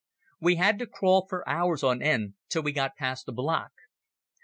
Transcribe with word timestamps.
We 0.39 0.55
had 0.55 0.79
to 0.79 0.87
crawl 0.87 1.27
for 1.29 1.47
hours 1.47 1.83
on 1.83 2.01
end, 2.01 2.33
till 2.49 2.63
we 2.63 2.71
got 2.71 2.95
past 2.95 3.27
a 3.27 3.31
block. 3.31 3.69